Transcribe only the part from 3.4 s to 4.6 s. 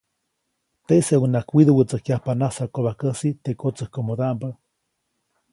teʼ kotsäjkomodaʼmbä.